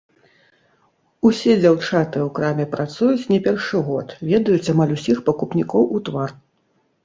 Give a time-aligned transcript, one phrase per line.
[1.29, 6.39] Усе дзяўчаты ў краме працуюць не першы год, ведаюць амаль усіх пакупнікоў у твар.